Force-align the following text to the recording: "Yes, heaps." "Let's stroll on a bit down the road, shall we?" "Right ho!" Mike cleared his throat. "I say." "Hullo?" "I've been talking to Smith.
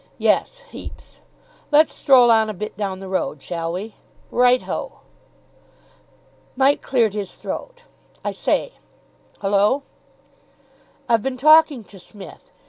"Yes, 0.17 0.63
heaps." 0.71 1.19
"Let's 1.71 1.93
stroll 1.93 2.31
on 2.31 2.49
a 2.49 2.55
bit 2.55 2.75
down 2.75 2.99
the 3.01 3.07
road, 3.07 3.39
shall 3.43 3.71
we?" 3.71 3.93
"Right 4.31 4.63
ho!" 4.63 5.01
Mike 6.55 6.81
cleared 6.81 7.13
his 7.13 7.35
throat. 7.35 7.83
"I 8.25 8.31
say." 8.31 8.73
"Hullo?" 9.41 9.83
"I've 11.07 11.21
been 11.21 11.37
talking 11.37 11.83
to 11.83 11.99
Smith. 11.99 12.51